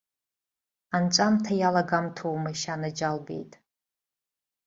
Анҵәамҭа 0.95 1.53
иалагамҭоумашь, 1.57 2.65
анаџьалбеит?! 2.73 3.51